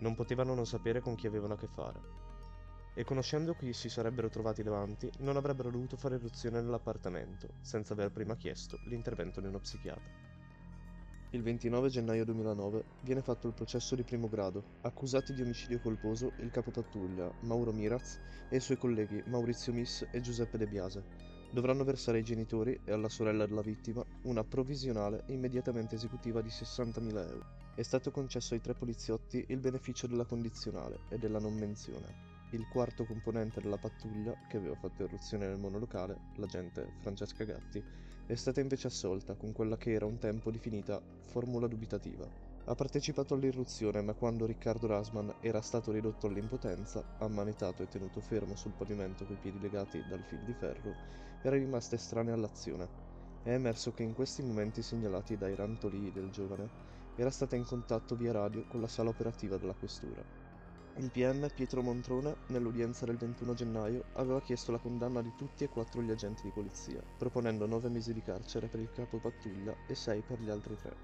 non 0.00 0.14
potevano 0.14 0.54
non 0.54 0.64
sapere 0.64 1.00
con 1.00 1.14
chi 1.14 1.26
avevano 1.26 1.54
a 1.54 1.58
che 1.58 1.66
fare. 1.66 2.27
E 2.98 3.04
conoscendo 3.04 3.54
chi 3.54 3.72
si 3.72 3.88
sarebbero 3.88 4.28
trovati 4.28 4.64
davanti, 4.64 5.08
non 5.18 5.36
avrebbero 5.36 5.70
dovuto 5.70 5.96
fare 5.96 6.16
irruzione 6.16 6.60
nell'appartamento, 6.60 7.46
senza 7.60 7.92
aver 7.92 8.10
prima 8.10 8.34
chiesto 8.34 8.80
l'intervento 8.86 9.40
di 9.40 9.46
uno 9.46 9.60
psichiatra. 9.60 10.10
Il 11.30 11.42
29 11.42 11.90
gennaio 11.90 12.24
2009 12.24 12.82
viene 13.02 13.22
fatto 13.22 13.46
il 13.46 13.54
processo 13.54 13.94
di 13.94 14.02
primo 14.02 14.28
grado. 14.28 14.64
Accusati 14.80 15.32
di 15.32 15.42
omicidio 15.42 15.78
colposo 15.78 16.32
il 16.38 16.50
capo 16.50 16.72
pattuglia 16.72 17.32
Mauro 17.42 17.70
Miraz 17.70 18.18
e 18.48 18.56
i 18.56 18.60
suoi 18.60 18.78
colleghi 18.78 19.22
Maurizio 19.26 19.72
Miss 19.72 20.04
e 20.10 20.20
Giuseppe 20.20 20.58
De 20.58 20.66
Biase. 20.66 21.04
Dovranno 21.52 21.84
versare 21.84 22.18
ai 22.18 22.24
genitori 22.24 22.80
e 22.84 22.90
alla 22.90 23.08
sorella 23.08 23.46
della 23.46 23.62
vittima 23.62 24.04
una 24.22 24.42
provvisionale 24.42 25.22
immediatamente 25.26 25.94
esecutiva 25.94 26.40
di 26.40 26.48
60.000 26.48 27.28
euro. 27.28 27.44
È 27.76 27.82
stato 27.82 28.10
concesso 28.10 28.54
ai 28.54 28.60
tre 28.60 28.74
poliziotti 28.74 29.44
il 29.50 29.60
beneficio 29.60 30.08
della 30.08 30.24
condizionale 30.24 31.02
e 31.08 31.16
della 31.16 31.38
non 31.38 31.54
menzione. 31.54 32.27
Il 32.50 32.66
quarto 32.68 33.06
componente 33.06 33.58
della 33.60 33.78
pattuglia, 33.78 34.36
che 34.46 34.58
aveva 34.58 34.74
fatto 34.74 35.02
irruzione 35.02 35.46
nel 35.46 35.56
monolocale, 35.56 36.24
l'agente 36.34 36.92
Francesca 36.98 37.44
Gatti, 37.44 37.82
è 38.26 38.34
stata 38.34 38.60
invece 38.60 38.86
assolta 38.86 39.34
con 39.34 39.52
quella 39.52 39.78
che 39.78 39.92
era 39.92 40.04
un 40.04 40.18
tempo 40.18 40.50
definita 40.50 41.02
formula 41.22 41.66
dubitativa. 41.66 42.30
Ha 42.64 42.74
partecipato 42.74 43.32
all'irruzione, 43.32 44.02
ma 44.02 44.14
quando 44.14 44.44
Riccardo 44.44 44.86
Rasman 44.86 45.36
era 45.40 45.62
stato 45.62 45.90
ridotto 45.90 46.26
all'impotenza, 46.26 47.02
ammanetato 47.16 47.82
e 47.82 47.88
tenuto 47.88 48.20
fermo 48.20 48.54
sul 48.56 48.74
pavimento 48.74 49.24
coi 49.26 49.38
piedi 49.38 49.58
legati 49.58 50.04
dal 50.04 50.22
fil 50.24 50.42
di 50.42 50.52
ferro, 50.54 50.98
era 51.40 51.56
rimasta 51.56 51.96
estranea 51.96 52.34
all'azione. 52.34 52.90
È 53.40 53.50
emerso 53.52 53.92
che 53.92 54.02
in 54.02 54.12
questi 54.12 54.42
momenti 54.42 54.82
segnalati 54.82 55.36
dai 55.36 55.54
rantolii 55.54 56.10
del 56.10 56.30
giovane, 56.30 56.70
era 57.14 57.30
stata 57.30 57.56
in 57.56 57.64
contatto 57.64 58.16
via 58.16 58.32
radio 58.32 58.64
con 58.66 58.80
la 58.80 58.88
sala 58.88 59.10
operativa 59.10 59.56
della 59.58 59.74
questura. 59.74 60.24
Il 60.98 61.12
PM 61.12 61.46
Pietro 61.54 61.80
Montrone, 61.80 62.38
nell'udienza 62.48 63.06
del 63.06 63.16
21 63.16 63.54
gennaio, 63.54 64.06
aveva 64.14 64.40
chiesto 64.40 64.72
la 64.72 64.80
condanna 64.80 65.22
di 65.22 65.32
tutti 65.36 65.62
e 65.62 65.68
quattro 65.68 66.02
gli 66.02 66.10
agenti 66.10 66.42
di 66.42 66.50
polizia, 66.50 67.00
proponendo 67.16 67.66
nove 67.66 67.88
mesi 67.88 68.12
di 68.12 68.20
carcere 68.20 68.66
per 68.66 68.80
il 68.80 68.90
capo 68.92 69.18
pattuglia 69.18 69.76
e 69.86 69.94
sei 69.94 70.22
per 70.22 70.40
gli 70.40 70.50
altri 70.50 70.76
tre. 70.76 70.96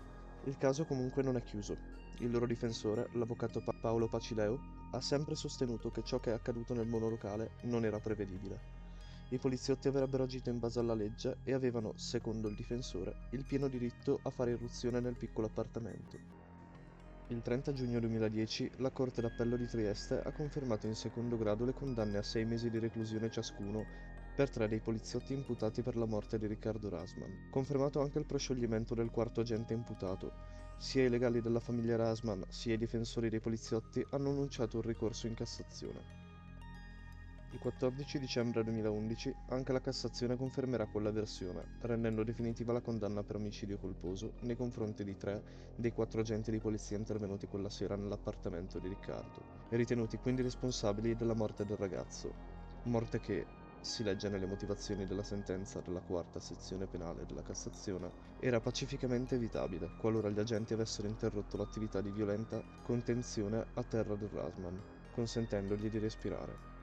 Il 0.46 0.56
caso 0.58 0.84
comunque 0.84 1.22
non 1.22 1.36
è 1.36 1.42
chiuso. 1.44 1.76
Il 2.18 2.32
loro 2.32 2.44
difensore, 2.44 3.08
l'avvocato 3.12 3.60
pa- 3.60 3.72
Paolo 3.80 4.08
Pacileo, 4.08 4.58
ha 4.90 5.00
sempre 5.00 5.36
sostenuto 5.36 5.92
che 5.92 6.02
ciò 6.02 6.18
che 6.18 6.30
è 6.30 6.34
accaduto 6.34 6.74
nel 6.74 6.88
monolocale 6.88 7.52
non 7.62 7.84
era 7.84 8.00
prevedibile. 8.00 8.58
I 9.28 9.38
poliziotti 9.38 9.86
avrebbero 9.86 10.24
agito 10.24 10.50
in 10.50 10.58
base 10.58 10.80
alla 10.80 10.94
legge 10.94 11.36
e 11.44 11.52
avevano, 11.52 11.92
secondo 11.94 12.48
il 12.48 12.56
difensore, 12.56 13.14
il 13.30 13.44
pieno 13.44 13.68
diritto 13.68 14.18
a 14.24 14.30
fare 14.30 14.50
irruzione 14.50 14.98
nel 14.98 15.16
piccolo 15.16 15.46
appartamento. 15.46 16.43
Il 17.28 17.40
30 17.40 17.72
giugno 17.72 18.00
2010 18.00 18.72
la 18.80 18.90
Corte 18.90 19.22
d'Appello 19.22 19.56
di 19.56 19.66
Trieste 19.66 20.20
ha 20.22 20.30
confermato 20.30 20.86
in 20.86 20.94
secondo 20.94 21.38
grado 21.38 21.64
le 21.64 21.72
condanne 21.72 22.18
a 22.18 22.22
sei 22.22 22.44
mesi 22.44 22.68
di 22.68 22.78
reclusione 22.78 23.30
ciascuno 23.30 23.86
per 24.34 24.50
tre 24.50 24.68
dei 24.68 24.80
poliziotti 24.80 25.32
imputati 25.32 25.80
per 25.80 25.96
la 25.96 26.04
morte 26.04 26.38
di 26.38 26.46
Riccardo 26.46 26.90
Rasman. 26.90 27.46
Confermato 27.48 28.02
anche 28.02 28.18
il 28.18 28.26
proscioglimento 28.26 28.94
del 28.94 29.10
quarto 29.10 29.40
agente 29.40 29.72
imputato. 29.72 30.32
Sia 30.76 31.04
i 31.04 31.08
legali 31.08 31.40
della 31.40 31.60
famiglia 31.60 31.96
Rasman 31.96 32.44
sia 32.50 32.74
i 32.74 32.78
difensori 32.78 33.30
dei 33.30 33.40
poliziotti 33.40 34.04
hanno 34.10 34.28
annunciato 34.28 34.76
un 34.76 34.82
ricorso 34.82 35.26
in 35.26 35.34
Cassazione. 35.34 36.23
Il 37.54 37.60
14 37.60 38.18
dicembre 38.18 38.64
2011 38.64 39.32
anche 39.50 39.70
la 39.70 39.80
Cassazione 39.80 40.34
confermerà 40.34 40.88
quella 40.88 41.12
versione, 41.12 41.64
rendendo 41.82 42.24
definitiva 42.24 42.72
la 42.72 42.80
condanna 42.80 43.22
per 43.22 43.36
omicidio 43.36 43.78
colposo 43.78 44.32
nei 44.40 44.56
confronti 44.56 45.04
di 45.04 45.16
tre 45.16 45.44
dei 45.76 45.92
quattro 45.92 46.20
agenti 46.20 46.50
di 46.50 46.58
polizia 46.58 46.96
intervenuti 46.96 47.46
quella 47.46 47.70
sera 47.70 47.94
nell'appartamento 47.94 48.80
di 48.80 48.88
Riccardo, 48.88 49.44
ritenuti 49.68 50.18
quindi 50.18 50.42
responsabili 50.42 51.14
della 51.14 51.34
morte 51.34 51.64
del 51.64 51.76
ragazzo. 51.76 52.34
Morte 52.86 53.20
che, 53.20 53.46
si 53.78 54.02
legge 54.02 54.28
nelle 54.28 54.46
motivazioni 54.46 55.06
della 55.06 55.22
sentenza 55.22 55.80
della 55.80 56.00
quarta 56.00 56.40
sezione 56.40 56.88
penale 56.88 57.24
della 57.24 57.42
Cassazione, 57.42 58.14
era 58.36 58.58
pacificamente 58.58 59.36
evitabile 59.36 59.92
qualora 59.94 60.28
gli 60.28 60.40
agenti 60.40 60.72
avessero 60.72 61.06
interrotto 61.06 61.56
l'attività 61.56 62.00
di 62.00 62.10
violenta 62.10 62.64
contenzione 62.82 63.64
a 63.74 63.84
terra 63.84 64.16
del 64.16 64.28
Rasman, 64.30 64.82
consentendogli 65.08 65.88
di 65.88 65.98
respirare. 65.98 66.73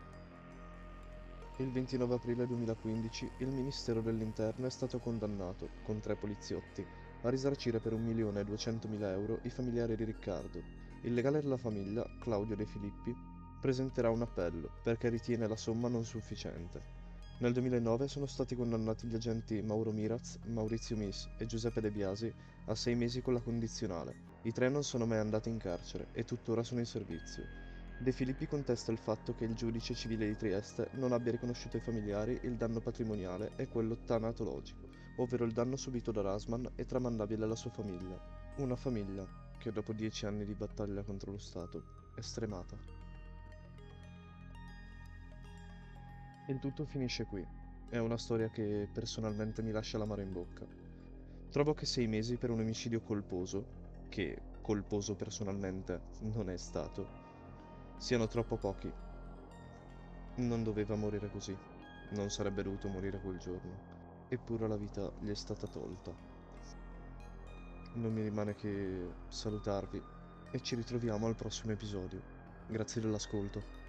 Il 1.57 1.69
29 1.69 2.15
aprile 2.15 2.47
2015 2.47 3.31
il 3.39 3.49
Ministero 3.49 4.01
dell'Interno 4.01 4.65
è 4.65 4.69
stato 4.69 4.99
condannato, 4.99 5.69
con 5.83 5.99
tre 5.99 6.15
poliziotti, 6.15 6.83
a 7.23 7.29
risarcire 7.29 7.79
per 7.79 7.93
1.200.000 7.93 9.03
euro 9.11 9.39
i 9.43 9.49
familiari 9.49 9.95
di 9.95 10.05
Riccardo. 10.05 10.63
Il 11.03 11.13
legale 11.13 11.41
della 11.41 11.57
famiglia, 11.57 12.09
Claudio 12.19 12.55
De 12.55 12.65
Filippi, 12.65 13.15
presenterà 13.59 14.09
un 14.09 14.21
appello 14.21 14.71
perché 14.81 15.09
ritiene 15.09 15.47
la 15.47 15.57
somma 15.57 15.87
non 15.87 16.03
sufficiente. 16.03 16.81
Nel 17.39 17.53
2009 17.53 18.07
sono 18.07 18.27
stati 18.27 18.55
condannati 18.55 19.07
gli 19.07 19.15
agenti 19.15 19.61
Mauro 19.61 19.91
Miraz, 19.91 20.39
Maurizio 20.45 20.95
Mis 20.95 21.27
e 21.37 21.45
Giuseppe 21.45 21.81
De 21.81 21.91
Biasi 21.91 22.33
a 22.65 22.75
sei 22.75 22.95
mesi 22.95 23.21
con 23.21 23.33
la 23.33 23.41
condizionale. 23.41 24.15
I 24.43 24.51
tre 24.51 24.69
non 24.69 24.83
sono 24.83 25.05
mai 25.05 25.19
andati 25.19 25.49
in 25.49 25.57
carcere 25.57 26.07
e 26.13 26.23
tuttora 26.23 26.63
sono 26.63 26.79
in 26.79 26.85
servizio. 26.85 27.60
De 28.01 28.11
Filippi 28.11 28.47
contesta 28.47 28.91
il 28.91 28.97
fatto 28.97 29.35
che 29.35 29.43
il 29.43 29.53
giudice 29.53 29.93
civile 29.93 30.25
di 30.25 30.35
Trieste 30.35 30.89
non 30.93 31.11
abbia 31.11 31.33
riconosciuto 31.33 31.77
ai 31.77 31.83
familiari 31.83 32.39
il 32.45 32.55
danno 32.55 32.79
patrimoniale 32.79 33.51
e 33.57 33.67
quello 33.67 33.95
tanatologico, 33.95 34.87
ovvero 35.17 35.45
il 35.45 35.51
danno 35.51 35.75
subito 35.75 36.11
da 36.11 36.21
Rasman 36.21 36.67
e 36.73 36.87
tramandabile 36.87 37.43
alla 37.43 37.55
sua 37.55 37.69
famiglia. 37.69 38.19
Una 38.55 38.75
famiglia 38.75 39.23
che 39.59 39.71
dopo 39.71 39.93
dieci 39.93 40.25
anni 40.25 40.45
di 40.45 40.55
battaglia 40.55 41.03
contro 41.03 41.29
lo 41.29 41.37
Stato 41.37 41.83
è 42.15 42.21
stremata. 42.21 42.75
Il 46.47 46.57
tutto 46.57 46.85
finisce 46.85 47.25
qui. 47.25 47.45
È 47.87 47.99
una 47.99 48.17
storia 48.17 48.49
che 48.49 48.89
personalmente 48.91 49.61
mi 49.61 49.69
lascia 49.69 49.99
l'amaro 49.99 50.21
in 50.21 50.33
bocca. 50.33 50.65
Trovo 51.51 51.75
che 51.75 51.85
sei 51.85 52.07
mesi 52.07 52.37
per 52.37 52.49
un 52.49 52.61
omicidio 52.61 53.01
colposo, 53.01 53.63
che 54.09 54.41
colposo 54.61 55.13
personalmente 55.13 56.01
non 56.21 56.49
è 56.49 56.57
stato, 56.57 57.20
siano 58.01 58.25
troppo 58.25 58.57
pochi. 58.57 58.91
Non 60.37 60.63
doveva 60.63 60.95
morire 60.95 61.29
così, 61.29 61.55
non 62.09 62.31
sarebbe 62.31 62.63
dovuto 62.63 62.89
morire 62.89 63.19
quel 63.19 63.37
giorno, 63.37 63.77
eppure 64.27 64.67
la 64.67 64.75
vita 64.75 65.13
gli 65.19 65.29
è 65.29 65.35
stata 65.35 65.67
tolta. 65.67 66.11
Non 67.93 68.11
mi 68.11 68.23
rimane 68.23 68.55
che 68.55 69.07
salutarvi 69.27 70.01
e 70.49 70.61
ci 70.61 70.73
ritroviamo 70.73 71.27
al 71.27 71.35
prossimo 71.35 71.73
episodio. 71.73 72.19
Grazie 72.65 73.01
dell'ascolto. 73.01 73.80